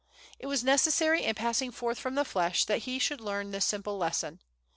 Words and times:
It 0.39 0.47
was 0.47 0.63
necessary, 0.63 1.23
in 1.23 1.35
passing 1.35 1.69
forth 1.71 1.99
from 1.99 2.15
the 2.15 2.25
flesh, 2.25 2.65
that 2.65 2.85
he 2.85 2.97
should 2.97 3.21
learn 3.21 3.51
this 3.51 3.65
simple 3.67 3.99
lesson. 3.99 4.39